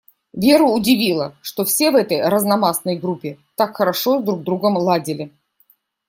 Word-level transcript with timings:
Веру 0.33 0.71
удивило, 0.71 1.35
что 1.43 1.63
все 1.63 1.91
в 1.91 1.95
этой 1.95 2.27
разномастной 2.27 2.95
группе 2.97 3.37
так 3.55 3.75
хорошо 3.77 4.19
друг 4.19 4.39
с 4.39 4.43
другом 4.43 4.75
ладили. 4.77 5.31